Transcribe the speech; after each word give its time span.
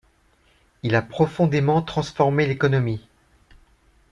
Il 0.81 0.95
a 0.95 1.03
profondément 1.03 1.83
transformé 1.83 2.47
l'économie. 2.47 3.07